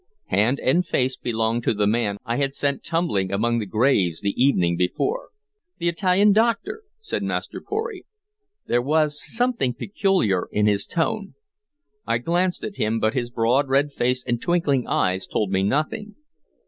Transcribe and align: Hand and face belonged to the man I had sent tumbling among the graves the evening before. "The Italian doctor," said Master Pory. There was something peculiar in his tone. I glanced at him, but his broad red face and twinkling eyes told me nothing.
Hand 0.29 0.59
and 0.61 0.83
face 0.83 1.15
belonged 1.15 1.61
to 1.63 1.75
the 1.75 1.85
man 1.85 2.17
I 2.25 2.37
had 2.37 2.55
sent 2.55 2.83
tumbling 2.83 3.31
among 3.31 3.59
the 3.59 3.67
graves 3.67 4.19
the 4.21 4.31
evening 4.35 4.75
before. 4.75 5.29
"The 5.77 5.89
Italian 5.89 6.31
doctor," 6.33 6.81
said 7.01 7.21
Master 7.21 7.61
Pory. 7.61 8.07
There 8.65 8.81
was 8.81 9.21
something 9.23 9.75
peculiar 9.75 10.47
in 10.51 10.65
his 10.65 10.87
tone. 10.87 11.35
I 12.07 12.17
glanced 12.17 12.63
at 12.63 12.77
him, 12.77 12.99
but 12.99 13.13
his 13.13 13.29
broad 13.29 13.69
red 13.69 13.91
face 13.91 14.23
and 14.25 14.41
twinkling 14.41 14.87
eyes 14.87 15.27
told 15.27 15.51
me 15.51 15.61
nothing. 15.61 16.15